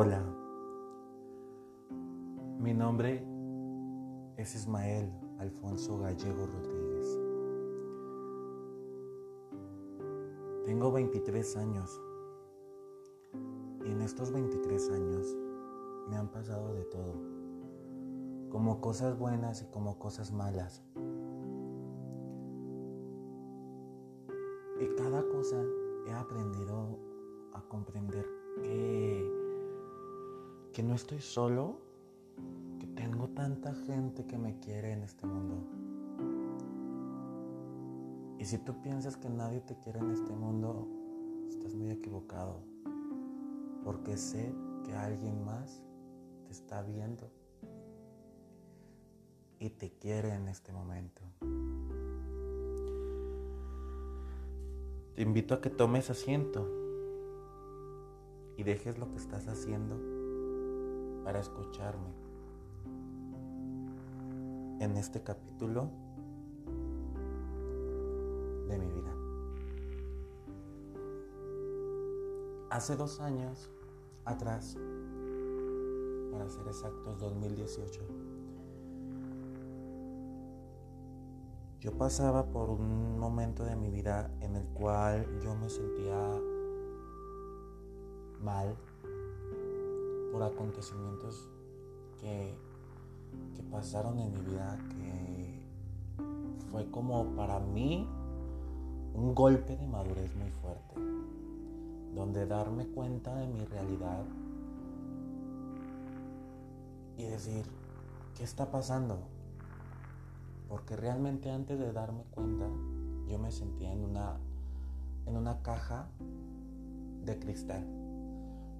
[0.00, 0.22] Hola,
[2.60, 3.26] mi nombre
[4.36, 5.10] es Ismael
[5.40, 7.18] Alfonso Gallego Rodríguez.
[10.66, 12.00] Tengo 23 años
[13.84, 15.36] y en estos 23 años
[16.08, 17.14] me han pasado de todo,
[18.50, 20.84] como cosas buenas y como cosas malas.
[24.80, 25.60] Y cada cosa
[26.06, 27.00] he aprendido
[27.52, 28.47] a comprender
[30.78, 31.80] que no estoy solo,
[32.78, 35.66] que tengo tanta gente que me quiere en este mundo.
[38.38, 40.86] Y si tú piensas que nadie te quiere en este mundo,
[41.48, 42.60] estás muy equivocado.
[43.82, 44.54] Porque sé
[44.84, 45.82] que alguien más
[46.44, 47.28] te está viendo
[49.58, 51.22] y te quiere en este momento.
[55.16, 56.68] Te invito a que tomes asiento
[58.56, 60.17] y dejes lo que estás haciendo
[61.28, 62.08] para escucharme
[64.80, 65.90] en este capítulo
[68.66, 69.14] de mi vida.
[72.70, 73.68] Hace dos años
[74.24, 74.78] atrás,
[76.32, 78.00] para ser exactos, 2018,
[81.80, 86.40] yo pasaba por un momento de mi vida en el cual yo me sentía
[88.40, 88.78] mal
[90.32, 91.48] por acontecimientos
[92.20, 92.54] que,
[93.54, 95.60] que pasaron en mi vida que
[96.70, 98.06] fue como para mí
[99.14, 100.94] un golpe de madurez muy fuerte,
[102.14, 104.24] donde darme cuenta de mi realidad
[107.16, 107.64] y decir,
[108.36, 109.18] ¿qué está pasando?
[110.68, 112.66] Porque realmente antes de darme cuenta,
[113.26, 114.36] yo me sentía en una,
[115.26, 116.06] en una caja
[117.24, 117.84] de cristal,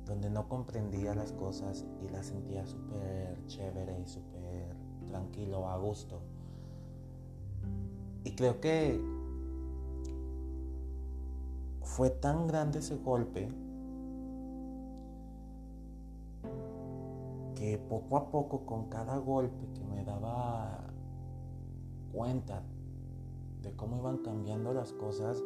[0.09, 4.75] donde no comprendía las cosas y las sentía súper chévere y súper
[5.07, 6.21] tranquilo, a gusto.
[8.25, 9.01] Y creo que
[11.83, 13.49] fue tan grande ese golpe
[17.55, 20.85] que poco a poco con cada golpe que me daba
[22.13, 22.63] cuenta
[23.63, 25.43] de cómo iban cambiando las cosas,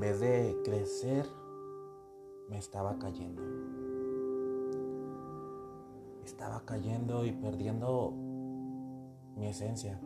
[0.00, 1.26] en vez de crecer,
[2.48, 3.42] me estaba cayendo.
[6.24, 8.14] Estaba cayendo y perdiendo
[9.36, 10.00] mi esencia.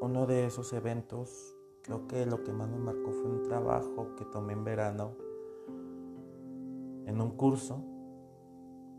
[0.00, 4.24] Uno de esos eventos, creo que lo que más me marcó fue un trabajo que
[4.26, 5.16] tomé en verano
[7.06, 7.82] en un curso,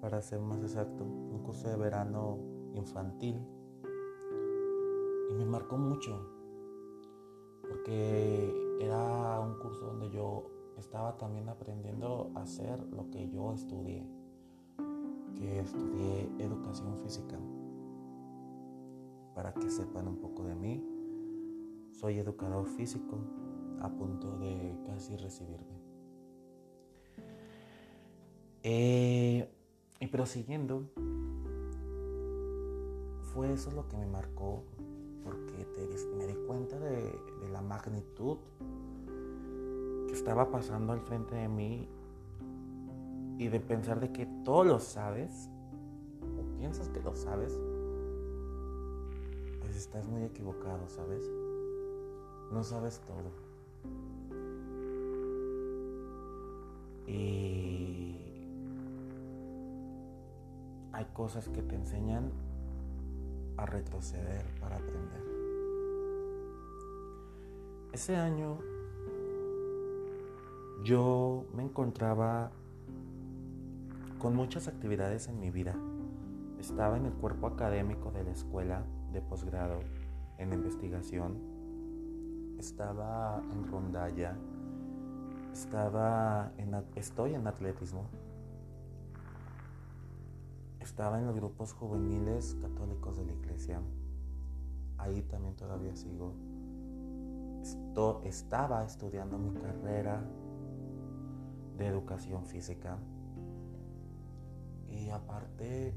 [0.02, 2.40] para ser más exacto, un curso de verano
[2.74, 3.55] infantil.
[5.38, 6.18] Me marcó mucho,
[7.62, 14.08] porque era un curso donde yo estaba también aprendiendo a hacer lo que yo estudié,
[15.36, 17.38] que estudié educación física.
[19.36, 20.82] Para que sepan un poco de mí,
[21.92, 23.18] soy educador físico
[23.82, 25.76] a punto de casi recibirme.
[28.64, 29.50] Eh,
[30.00, 30.90] y prosiguiendo,
[33.34, 34.64] fue eso lo que me marcó,
[35.26, 35.68] porque
[36.18, 38.38] me di cuenta de, de la magnitud
[40.08, 41.90] que estaba pasando al frente de mí
[43.38, 45.50] y de pensar de que todo lo sabes,
[46.22, 47.60] o piensas que lo sabes,
[49.60, 51.30] pues estás muy equivocado, ¿sabes?
[52.52, 53.46] No sabes todo.
[57.08, 58.16] Y
[60.94, 62.32] hay cosas que te enseñan
[63.66, 65.24] retroceder para aprender.
[67.94, 68.60] Ese año
[70.84, 72.52] yo me encontraba
[74.20, 75.76] con muchas actividades en mi vida.
[76.60, 78.84] Estaba en el cuerpo académico de la escuela
[79.14, 79.80] de posgrado
[80.38, 81.38] en investigación.
[82.60, 84.36] Estaba en rondalla.
[85.54, 86.52] Estaba
[86.96, 88.10] estoy en atletismo.
[90.86, 93.82] Estaba en los grupos juveniles católicos de la iglesia.
[95.00, 96.36] Ahí también todavía sigo.
[97.64, 100.24] Esto, estaba estudiando mi carrera
[101.80, 103.00] de educación física.
[104.88, 105.96] Y aparte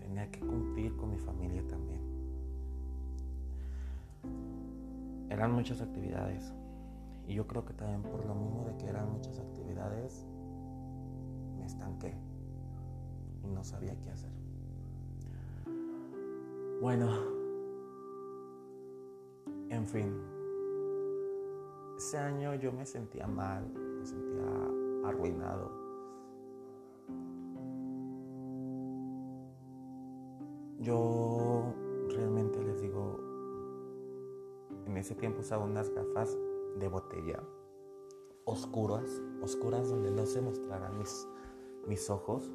[0.00, 2.00] tenía que cumplir con mi familia también.
[5.30, 6.52] Eran muchas actividades.
[7.28, 10.26] Y yo creo que también por lo mismo de que eran muchas actividades,
[11.56, 12.29] me estanqué
[13.42, 14.30] y no sabía qué hacer.
[16.80, 17.08] Bueno,
[19.70, 20.20] En fin,
[21.96, 25.70] ese año yo me sentía mal, me sentía arruinado.
[30.80, 31.72] Yo
[32.08, 33.20] realmente les digo,
[34.86, 36.36] en ese tiempo usaba unas gafas
[36.80, 37.40] de botella
[38.44, 41.28] oscuras, oscuras donde no se mostraran mis,
[41.86, 42.50] mis ojos.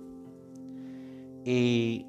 [1.48, 2.04] Y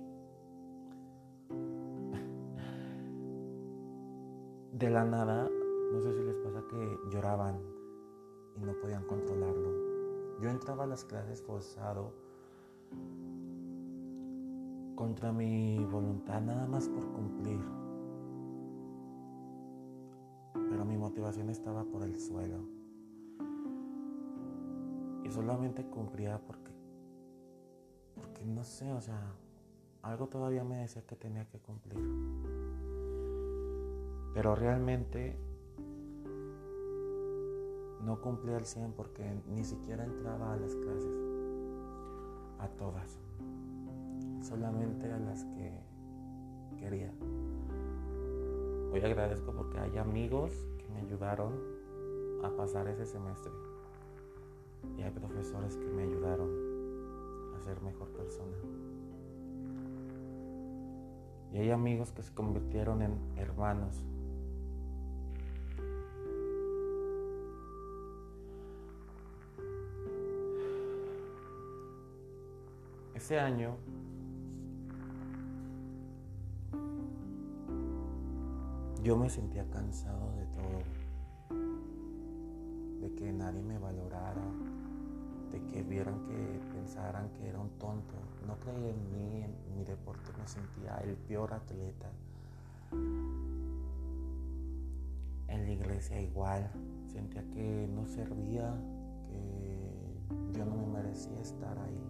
[4.72, 5.46] de la nada,
[5.92, 7.60] no sé si les pasa que lloraban
[8.56, 10.40] y no podían controlarlo.
[10.40, 12.14] Yo entraba a las clases forzado
[14.94, 17.60] contra mi voluntad nada más por cumplir.
[20.54, 22.64] Pero mi motivación estaba por el suelo.
[25.24, 26.65] Y solamente cumplía porque,
[28.16, 29.20] porque no sé, o sea,
[30.02, 31.98] algo todavía me decía que tenía que cumplir.
[34.34, 35.36] Pero realmente
[38.02, 41.16] no cumplía al 100 porque ni siquiera entraba a las clases,
[42.58, 43.18] a todas,
[44.40, 45.72] solamente a las que
[46.78, 47.12] quería.
[48.92, 51.52] Hoy agradezco porque hay amigos que me ayudaron
[52.44, 53.52] a pasar ese semestre
[54.96, 56.65] y hay profesores que me ayudaron
[57.66, 58.56] ser mejor persona.
[61.52, 64.04] Y hay amigos que se convirtieron en hermanos.
[73.14, 73.74] Ese año
[79.02, 80.82] yo me sentía cansado de todo,
[83.00, 84.42] de que nadie me valorara,
[85.76, 88.14] que vieran que pensaran que era un tonto.
[88.46, 92.10] No creía en mí, en mi deporte, me sentía el peor atleta.
[95.48, 96.70] En la iglesia igual,
[97.12, 98.74] sentía que no servía,
[99.28, 102.02] que yo no me merecía estar ahí.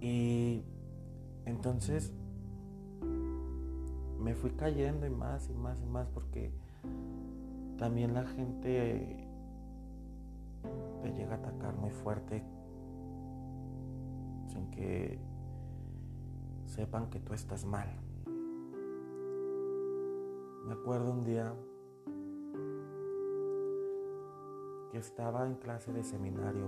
[0.00, 0.62] Y
[1.44, 2.12] entonces
[4.20, 6.52] me fui cayendo y más y más y más porque
[7.78, 9.31] también la gente
[11.02, 12.44] te llega a atacar muy fuerte
[14.46, 15.18] sin que
[16.66, 17.88] sepan que tú estás mal.
[20.66, 21.54] Me acuerdo un día
[24.90, 26.66] que estaba en clase de seminario,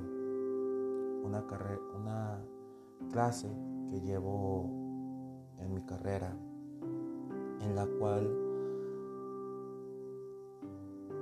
[1.22, 2.44] una, carrera, una
[3.10, 3.48] clase
[3.90, 4.70] que llevo
[5.58, 6.36] en mi carrera,
[7.60, 8.44] en la cual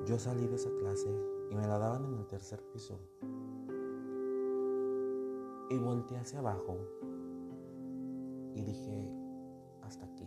[0.06, 2.98] yo salí de esa clase y me la daban en el tercer piso.
[5.68, 6.78] Y volteé hacia abajo
[8.54, 9.14] y dije,
[9.82, 10.26] hasta aquí.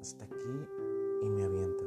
[0.00, 0.68] Hasta aquí
[1.22, 1.84] y me aviento.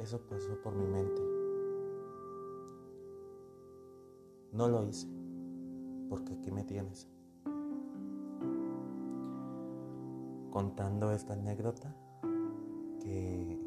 [0.00, 1.22] Eso pasó por mi mente.
[4.50, 5.06] No lo hice,
[6.08, 7.08] porque aquí me tienes.
[10.50, 11.94] Contando esta anécdota
[13.00, 13.65] que,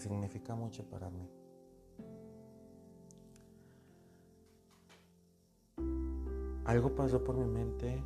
[0.00, 1.28] significa mucho para mí.
[6.64, 8.02] Algo pasó por mi mente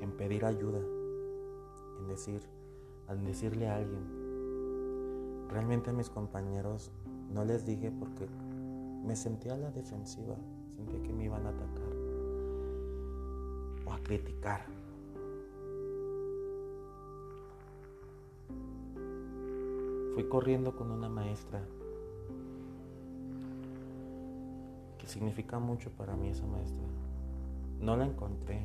[0.00, 0.80] en pedir ayuda,
[1.98, 2.40] en decir,
[3.08, 4.24] al decirle a alguien,
[5.54, 6.90] Realmente a mis compañeros
[7.32, 8.26] no les dije porque
[9.04, 10.34] me sentía a la defensiva,
[10.74, 11.92] sentía que me iban a atacar
[13.86, 14.66] o a criticar.
[20.14, 21.60] Fui corriendo con una maestra
[24.98, 26.86] que significa mucho para mí esa maestra.
[27.80, 28.64] No la encontré.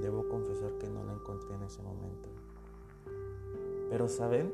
[0.00, 2.28] Debo confesar que no la encontré en ese momento.
[3.90, 4.52] Pero ¿saben?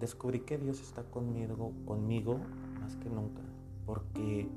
[0.00, 2.40] descubrí que Dios está conmigo, conmigo
[2.80, 3.42] más que nunca,
[3.84, 4.48] porque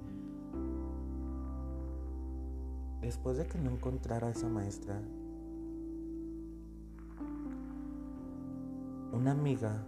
[3.01, 5.01] después de que no encontrara a esa maestra,
[9.13, 9.85] una amiga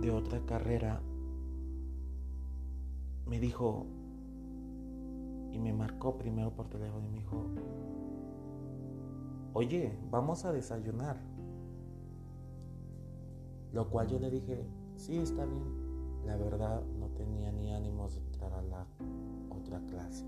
[0.00, 1.00] de otra carrera
[3.26, 3.86] me dijo
[5.52, 7.46] y me marcó primero por teléfono y me dijo,
[9.52, 11.16] oye, vamos a desayunar.
[13.72, 16.26] Lo cual yo le dije, sí, está bien.
[16.26, 18.86] La verdad no tenía ni ánimos de entrar a la
[19.50, 20.24] otra clase.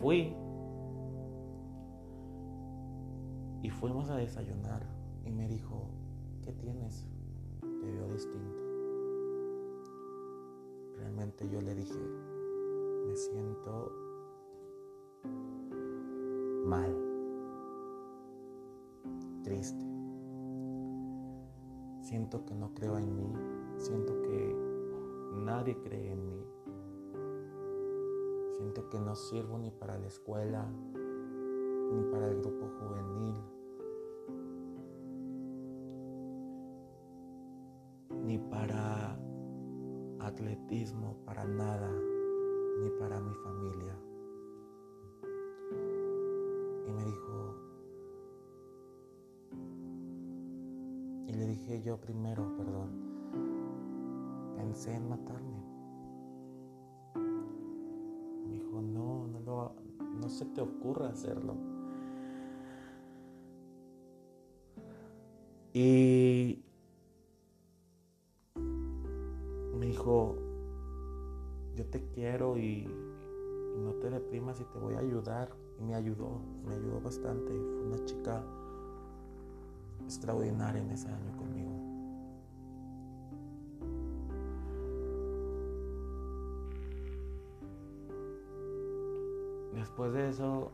[0.00, 0.34] Fui
[3.62, 4.82] y fuimos a desayunar
[5.26, 5.90] y me dijo,
[6.42, 7.06] ¿qué tienes?
[7.60, 8.62] Te veo distinto.
[10.96, 11.98] Realmente yo le dije,
[13.06, 13.92] me siento
[16.64, 16.96] mal,
[19.42, 19.84] triste.
[22.00, 23.34] Siento que no creo en mí,
[23.76, 24.56] siento que
[25.44, 26.49] nadie cree en mí.
[28.60, 33.34] Siento que no sirvo ni para la escuela, ni para el grupo juvenil,
[38.22, 39.18] ni para
[40.18, 41.90] atletismo, para nada,
[42.82, 43.98] ni para mi familia.
[46.86, 47.54] Y me dijo,
[51.28, 52.90] y le dije yo primero, perdón,
[54.54, 55.69] pensé en matarme.
[60.30, 61.54] Se te ocurra hacerlo.
[65.72, 66.64] Y
[69.78, 70.36] me dijo,
[71.76, 72.88] yo te quiero y,
[73.78, 75.54] no te deprimas y te voy a ayudar.
[75.78, 77.52] Y me ayudó, me ayudó bastante.
[77.52, 78.44] Fue una chica
[80.04, 81.69] extraordinaria en ese año conmigo.
[89.90, 90.70] Después de eso,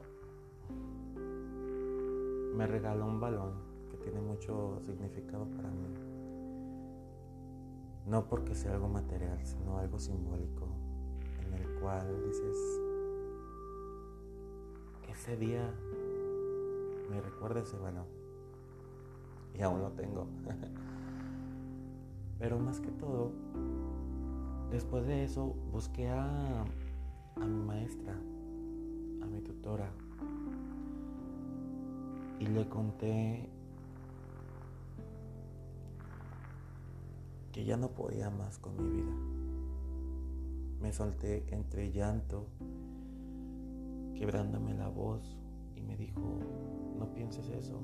[2.54, 3.54] me regaló un balón
[3.90, 5.86] que tiene mucho significado para mí.
[8.04, 10.68] No porque sea algo material, sino algo simbólico,
[11.46, 12.58] en el cual dices,
[15.08, 15.72] ese día
[17.08, 18.04] me recuerda ese balón.
[19.54, 20.26] Y aún lo tengo.
[22.38, 23.32] Pero más que todo,
[24.70, 26.66] después de eso busqué a,
[27.36, 28.14] a mi maestra,
[29.26, 29.90] a mi tutora,
[32.38, 33.48] y le conté
[37.52, 39.12] que ya no podía más con mi vida.
[40.80, 42.46] Me solté entre llanto,
[44.14, 45.36] quebrándome la voz,
[45.74, 46.20] y me dijo,
[46.98, 47.80] no pienses eso,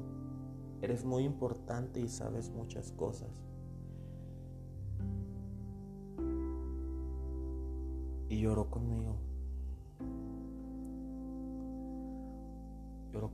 [0.80, 3.30] eres muy importante y sabes muchas cosas.
[8.28, 9.31] Y lloró conmigo.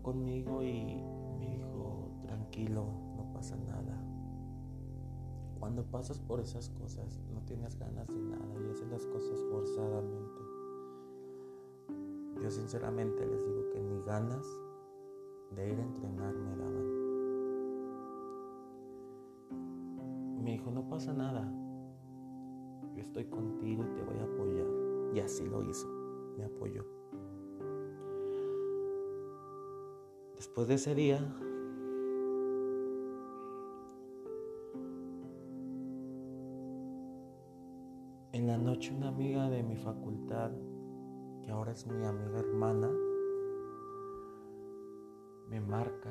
[0.08, 1.02] Conmigo y
[1.38, 4.02] me dijo, tranquilo, no pasa nada.
[5.60, 10.40] Cuando pasas por esas cosas, no tienes ganas de nada y haces las cosas forzadamente.
[12.42, 14.46] Yo sinceramente les digo que ni ganas
[15.54, 16.86] de ir a entrenar me daban.
[20.42, 21.52] Me dijo, no pasa nada.
[22.94, 24.66] Yo estoy contigo y te voy a apoyar.
[25.14, 25.86] Y así lo hizo.
[26.38, 26.97] Me apoyó.
[30.58, 31.18] Después de ese día,
[38.32, 40.50] en la noche una amiga de mi facultad,
[41.44, 42.90] que ahora es mi amiga hermana,
[45.48, 46.10] me marca.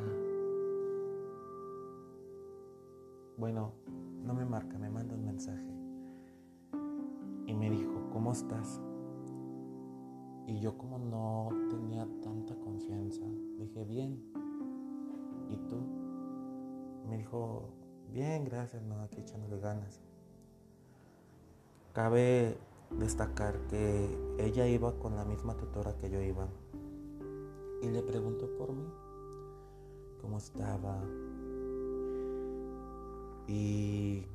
[3.36, 3.74] Bueno,
[4.24, 5.74] no me marca, me manda un mensaje.
[7.48, 8.82] Y me dijo, ¿cómo estás?
[10.46, 13.26] Y yo como no tenía tanta confianza,
[13.58, 14.37] dije, bien.
[15.50, 15.76] ¿Y tú?
[17.10, 17.70] Me dijo,
[18.12, 20.02] bien, gracias, no, aquí echándole ganas.
[21.94, 22.58] Cabe
[22.92, 26.48] destacar que ella iba con la misma tutora que yo iba.
[27.82, 28.86] Y le preguntó por mí,
[30.22, 31.02] cómo estaba.
[33.48, 34.26] Y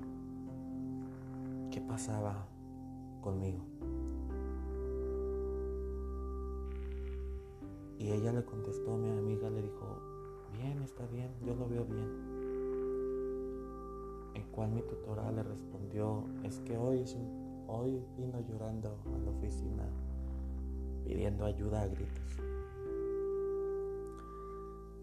[1.70, 2.46] qué pasaba
[3.20, 3.62] conmigo.
[7.98, 10.11] Y ella le contestó, mi amiga le dijo,
[10.52, 12.08] bien, está bien, yo lo veo bien.
[14.34, 17.04] En cual mi tutora le respondió, es que hoy,
[17.66, 19.84] hoy vino llorando a la oficina
[21.04, 22.38] pidiendo ayuda a gritos.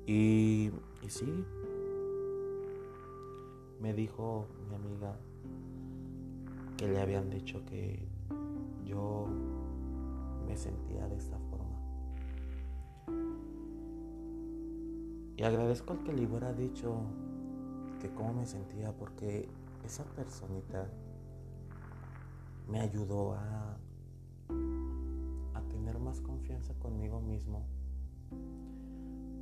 [0.07, 0.71] Y,
[1.03, 1.45] y sí,
[3.79, 5.15] me dijo mi amiga
[6.77, 8.07] que le habían dicho que
[8.85, 9.27] yo
[10.47, 11.19] me sentía de.
[15.39, 16.97] Y agradezco al que le hubiera dicho
[18.01, 19.47] que cómo me sentía porque
[19.85, 20.89] esa personita
[22.67, 23.77] me ayudó a,
[25.53, 27.63] a tener más confianza conmigo mismo,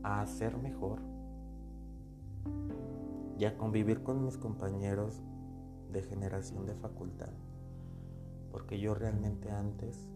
[0.03, 0.99] a ser mejor
[3.39, 5.23] y a convivir con mis compañeros
[5.91, 7.33] de generación de facultad.
[8.51, 10.07] Porque yo realmente antes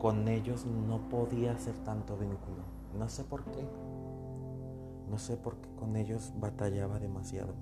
[0.00, 2.64] con ellos no podía hacer tanto vínculo.
[2.98, 3.62] No sé por qué.
[5.10, 7.54] No sé por qué con ellos batallaba demasiado.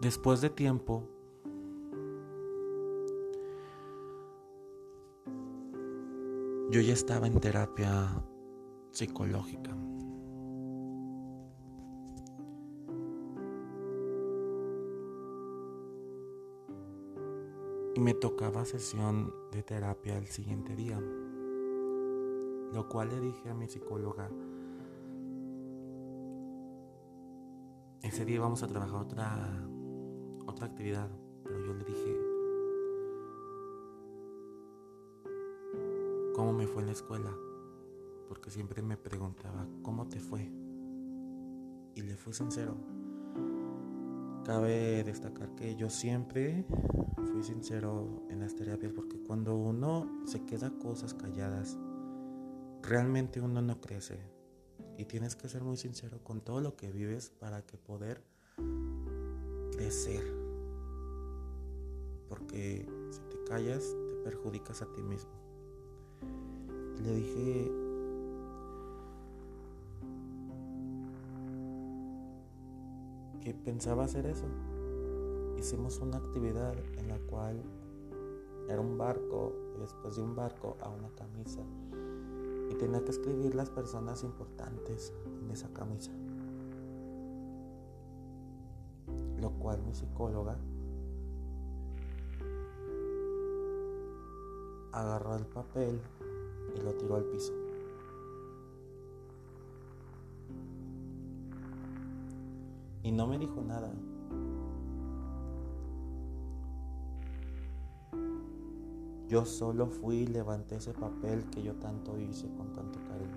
[0.00, 1.02] Después de tiempo,
[6.70, 8.22] yo ya estaba en terapia
[8.92, 9.76] psicológica.
[17.96, 21.00] Y me tocaba sesión de terapia el siguiente día.
[21.00, 24.28] Lo cual le dije a mi psicóloga,
[28.02, 29.66] ese día vamos a trabajar otra,
[30.46, 31.08] otra actividad,
[31.42, 32.20] pero yo le dije,
[36.34, 37.34] ¿cómo me fue en la escuela?
[38.28, 40.52] Porque siempre me preguntaba, ¿cómo te fue?
[41.94, 42.95] Y le fui sincero.
[44.46, 46.64] Cabe destacar que yo siempre
[47.32, 51.76] fui sincero en las terapias porque cuando uno se queda cosas calladas,
[52.80, 54.20] realmente uno no crece.
[54.98, 58.22] Y tienes que ser muy sincero con todo lo que vives para que poder
[59.72, 60.22] crecer.
[62.28, 65.32] Porque si te callas, te perjudicas a ti mismo.
[67.02, 67.85] Le dije,
[73.46, 74.48] que pensaba hacer eso.
[75.56, 77.62] Hicimos una actividad en la cual
[78.68, 81.60] era un barco y después de un barco a una camisa.
[82.68, 86.10] Y tenía que escribir las personas importantes en esa camisa.
[89.40, 90.58] Lo cual mi psicóloga
[94.90, 96.00] agarró el papel
[96.74, 97.65] y lo tiró al piso.
[103.06, 103.88] Y no me dijo nada.
[109.28, 113.36] Yo solo fui y levanté ese papel que yo tanto hice con tanto cariño.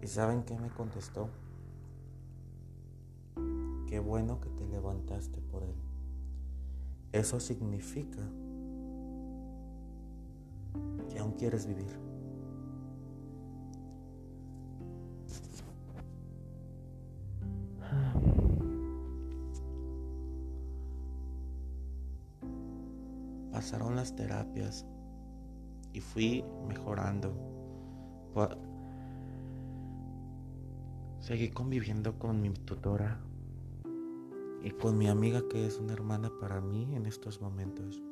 [0.00, 1.28] ¿Y saben qué me contestó?
[3.86, 5.74] Qué bueno que te levantaste por él.
[7.12, 8.22] Eso significa
[11.10, 12.17] que aún quieres vivir.
[23.68, 24.86] Pasaron las terapias
[25.92, 27.34] y fui mejorando.
[31.18, 33.20] Seguí conviviendo con mi tutora
[34.62, 38.02] y con mi amiga que es una hermana para mí en estos momentos.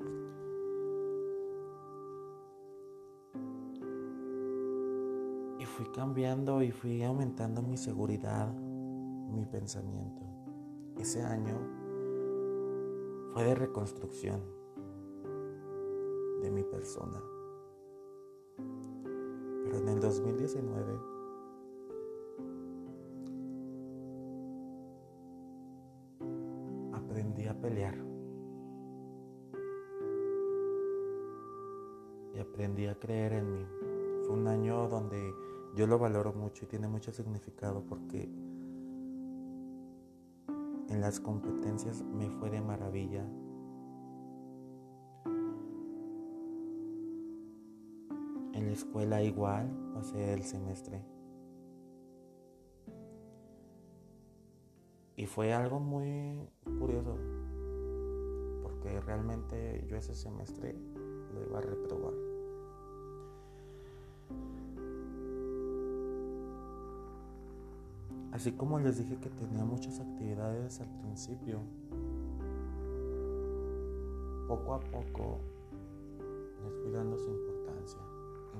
[5.59, 10.21] Y fui cambiando y fui aumentando mi seguridad, mi pensamiento.
[10.99, 11.59] Ese año
[13.33, 14.56] fue de reconstrucción
[16.57, 17.23] mi persona.
[18.57, 20.99] Pero en el 2019
[26.95, 27.95] aprendí a pelear.
[32.35, 33.67] Y aprendí a creer en mí.
[34.25, 35.35] Fue un año donde
[35.75, 38.31] yo lo valoro mucho y tiene mucho significado porque
[40.89, 43.27] en las competencias me fue de maravilla
[48.77, 51.03] escuela igual pasé el semestre.
[55.17, 56.47] Y fue algo muy
[56.79, 57.17] curioso,
[58.63, 60.75] porque realmente yo ese semestre
[61.33, 62.13] lo iba a reprobar.
[68.33, 71.61] Así como les dije que tenía muchas actividades al principio,
[74.47, 75.39] poco a poco
[76.63, 77.56] les fui dando su importancia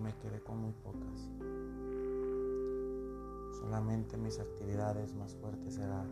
[0.01, 1.31] me quedé con muy pocas.
[3.59, 6.07] Solamente mis actividades más fuertes eran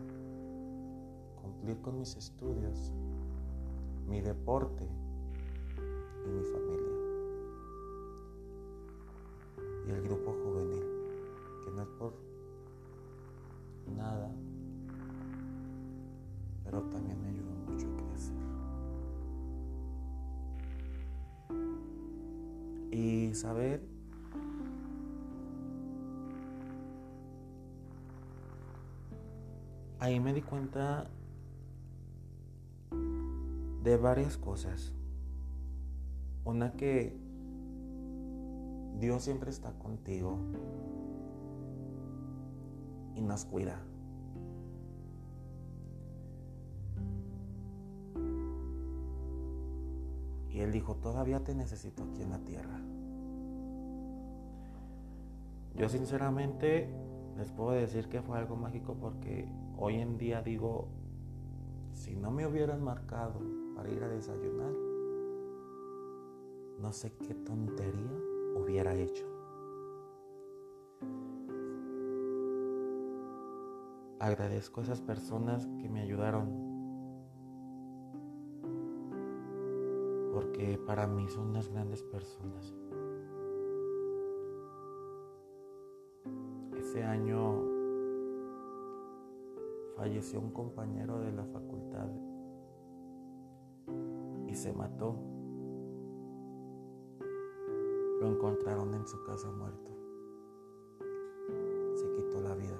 [1.41, 2.91] cumplir con mis estudios,
[4.07, 4.85] mi deporte
[6.25, 6.95] y mi familia.
[9.87, 10.83] Y el grupo juvenil,
[11.63, 12.13] que no es por
[13.95, 14.31] nada,
[16.63, 17.44] pero también me ayudó
[23.35, 23.81] saber
[30.05, 31.07] ahí me di cuenta
[33.83, 34.93] de varias cosas.
[36.43, 37.15] Una que
[38.99, 40.37] Dios siempre está contigo
[43.15, 43.79] y nos cuida.
[50.51, 52.79] Y él dijo, todavía te necesito aquí en la tierra.
[55.75, 56.89] Yo sinceramente
[57.37, 60.87] les puedo decir que fue algo mágico porque hoy en día digo,
[61.91, 63.41] si no me hubieran marcado
[63.75, 64.71] para ir a desayunar,
[66.79, 68.17] no sé qué tontería
[68.55, 69.25] hubiera hecho.
[74.19, 76.75] Agradezco a esas personas que me ayudaron
[80.31, 82.73] porque para mí son unas grandes personas.
[86.95, 87.61] Ese año
[89.97, 92.07] falleció un compañero de la facultad
[94.47, 95.19] y se mató.
[98.21, 99.91] Lo encontraron en su casa muerto.
[101.95, 102.79] Se quitó la vida.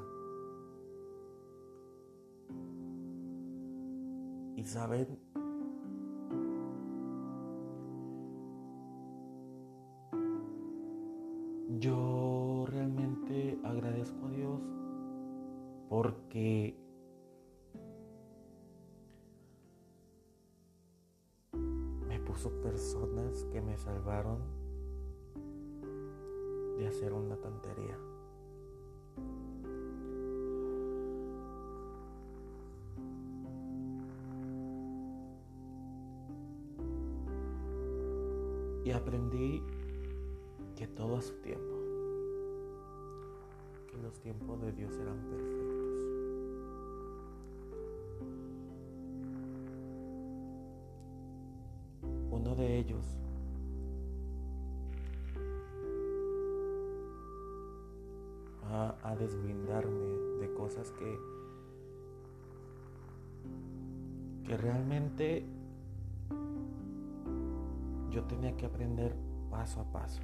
[4.55, 5.19] Y saben,
[38.85, 39.63] Y aprendí
[40.75, 41.75] que todo a su tiempo,
[43.89, 45.54] que los tiempos de Dios eran perfectos.
[59.45, 61.19] Desblindarme de cosas que
[64.45, 65.43] que realmente
[68.11, 69.15] yo tenía que aprender
[69.49, 70.21] paso a paso.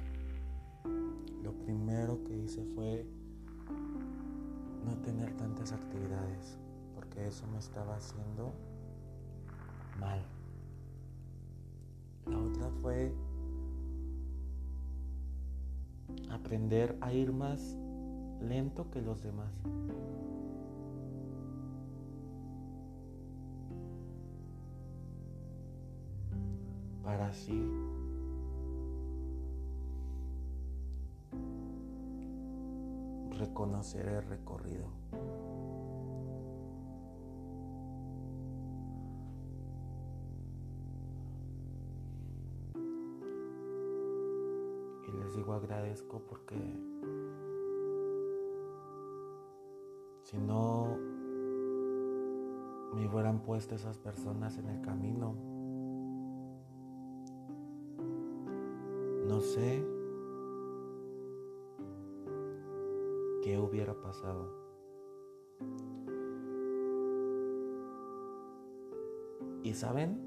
[1.42, 3.04] Lo primero que hice fue
[4.84, 6.56] no tener tantas actividades,
[6.94, 8.52] porque eso me estaba haciendo
[9.98, 10.22] mal.
[12.26, 13.12] La otra fue
[16.30, 17.76] aprender a ir más
[18.48, 19.52] lento que los demás.
[27.02, 27.60] Para así
[33.42, 34.86] reconocer el recorrido.
[45.08, 46.56] Y les digo agradezco porque
[50.32, 50.96] si no
[52.94, 55.34] me hubieran puesto esas personas en el camino,
[59.28, 59.84] no sé
[63.42, 64.50] qué hubiera pasado.
[69.62, 70.18] ¿Y saben?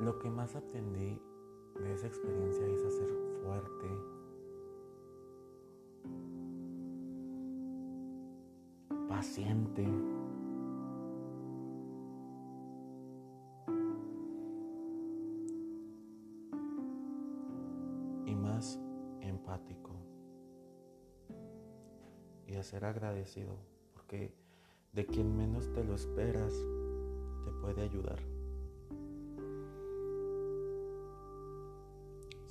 [0.00, 1.18] Lo que más aprendí
[1.82, 3.08] de esa experiencia es a ser
[3.42, 3.88] fuerte,
[9.08, 9.86] paciente.
[18.24, 18.78] y más
[19.20, 19.90] empático
[22.46, 23.56] y a ser agradecido
[23.92, 24.32] porque
[24.92, 26.52] de quien menos te lo esperas
[27.44, 28.31] te puede ayudar.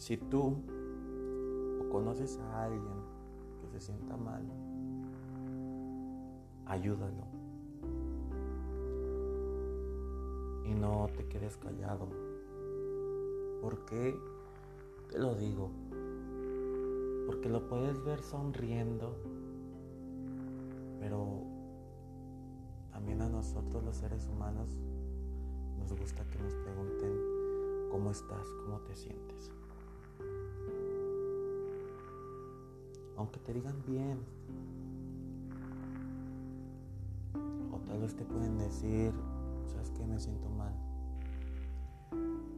[0.01, 0.55] Si tú
[1.79, 2.81] o conoces a alguien
[3.61, 4.41] que se sienta mal,
[6.65, 7.27] ayúdalo.
[10.65, 12.07] Y no te quedes callado.
[13.61, 14.17] Porque
[15.11, 15.69] te lo digo.
[17.27, 19.15] Porque lo puedes ver sonriendo.
[20.99, 21.43] Pero
[22.91, 24.67] también a nosotros los seres humanos
[25.77, 27.11] nos gusta que nos pregunten
[27.91, 29.60] cómo estás, cómo te sientes.
[33.21, 34.19] Aunque te digan bien.
[37.71, 39.13] O tal vez te pueden decir,
[39.71, 40.73] sabes que me siento mal.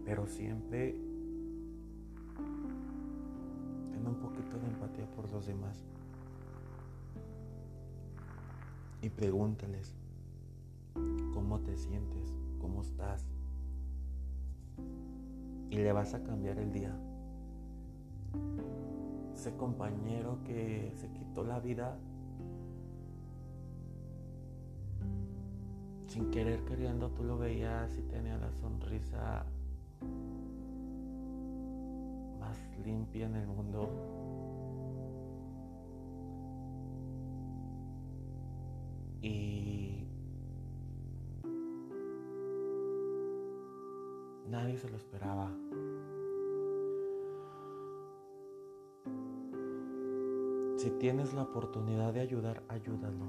[0.06, 0.96] Pero siempre
[3.92, 5.84] ten un poquito de empatía por los demás.
[9.02, 9.94] Y pregúntales
[11.34, 13.26] cómo te sientes, cómo estás.
[15.70, 16.98] Y le vas a cambiar el día
[19.34, 21.98] ese compañero que se quitó la vida
[26.08, 29.46] sin querer queriendo tú lo veías y tenía la sonrisa
[32.40, 33.90] más limpia en el mundo.
[39.24, 40.06] Y
[44.48, 45.50] nadie se lo esperaba.
[50.84, 53.24] Si tienes la oportunidad de ayudar, ayúdalo.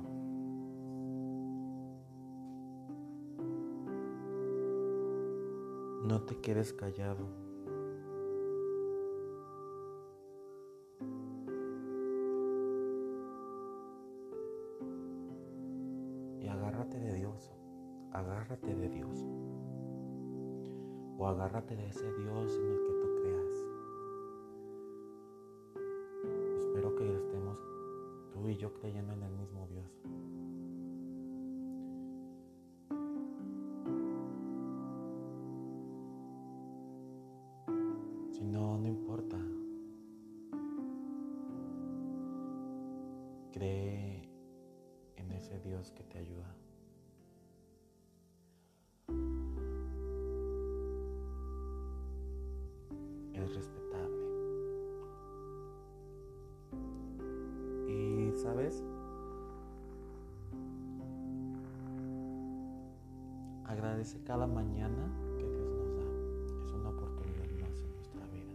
[6.03, 7.29] No te quedes callado.
[16.40, 17.53] Y agárrate de Dios.
[18.11, 19.25] Agárrate de Dios.
[21.19, 22.59] O agárrate de ese Dios
[58.44, 58.85] sabes,
[63.64, 66.66] agradece cada mañana que Dios nos da.
[66.66, 68.52] Es una oportunidad más en nuestra vida.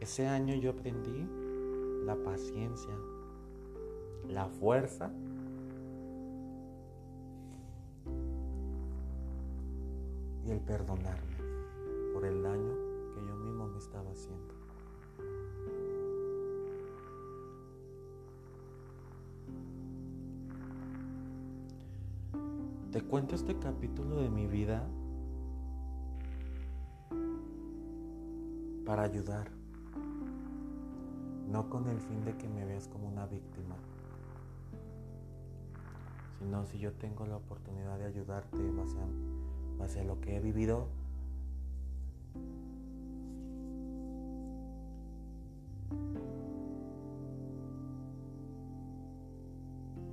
[0.00, 1.26] Ese año yo aprendí
[2.04, 2.94] la paciencia,
[4.28, 5.10] la fuerza
[10.44, 11.31] y el perdonarme
[23.12, 24.88] cuento este capítulo de mi vida
[28.86, 29.50] para ayudar,
[31.46, 33.74] no con el fin de que me veas como una víctima,
[36.38, 40.88] sino si yo tengo la oportunidad de ayudarte a, base a lo que he vivido,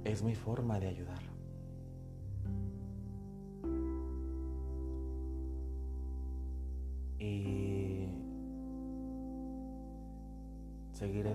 [0.04, 1.29] es mi forma de ayudar.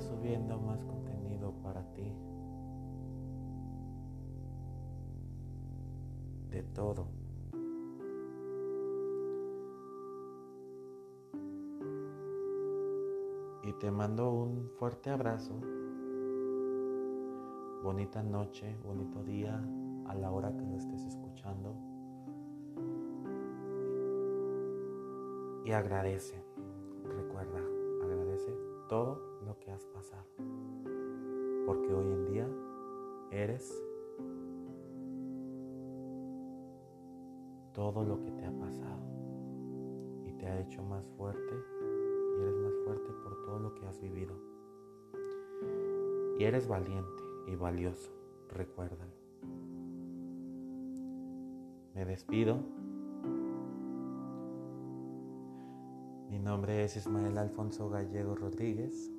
[0.05, 2.13] Subiendo más contenido para ti.
[6.51, 7.09] De todo.
[13.65, 15.55] Y te mando un fuerte abrazo.
[17.83, 19.63] Bonita noche, bonito día
[20.07, 21.75] a la hora que lo estés escuchando.
[25.65, 26.45] Y agradece,
[27.17, 27.61] recuerda,
[28.03, 28.55] agradece
[28.89, 30.27] todo lo que has pasado.
[31.67, 32.49] Porque hoy en día
[33.31, 33.83] eres
[37.73, 39.03] todo lo que te ha pasado.
[40.27, 41.55] Y te ha hecho más fuerte.
[42.39, 44.35] Y eres más fuerte por todo lo que has vivido.
[46.39, 48.11] Y eres valiente y valioso,
[48.49, 49.13] recuérdalo.
[51.95, 52.59] Me despido.
[56.29, 59.14] Mi nombre es Ismael Alfonso Gallego Rodríguez.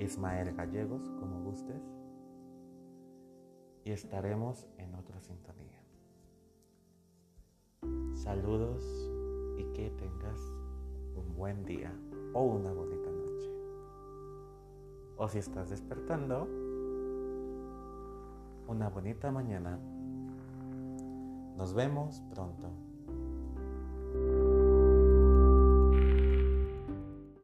[0.00, 1.82] Ismael Gallegos, como gustes.
[3.84, 5.80] Y estaremos en otra sintonía.
[8.14, 8.82] Saludos
[9.58, 10.40] y que tengas
[11.16, 11.92] un buen día
[12.32, 13.50] o una bonita noche.
[15.16, 16.48] O si estás despertando,
[18.68, 19.78] una bonita mañana.
[21.56, 22.89] Nos vemos pronto.